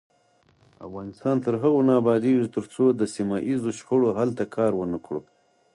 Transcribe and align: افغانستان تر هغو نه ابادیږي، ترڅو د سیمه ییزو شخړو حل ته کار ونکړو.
افغانستان 0.87 1.35
تر 1.45 1.53
هغو 1.61 1.79
نه 1.87 1.93
ابادیږي، 2.01 2.47
ترڅو 2.55 2.85
د 2.99 3.01
سیمه 3.15 3.37
ییزو 3.49 3.69
شخړو 3.79 4.09
حل 4.17 4.29
ته 4.37 4.45
کار 4.55 4.71
ونکړو. 4.77 5.21